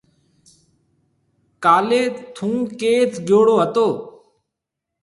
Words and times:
ڪاليَ 1.63 2.01
ٿُون 2.35 2.55
ڪيٿ 2.79 3.11
گيوڙو 3.27 3.55
هتو۔ 3.61 3.87